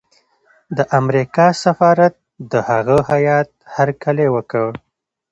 د 0.77 0.79
امریکا 0.99 1.47
سفارت 1.63 2.13
د 2.51 2.53
هغه 2.69 2.97
هیات 3.11 3.49
هرکلی 3.75 4.27
وکړ. 4.35 4.69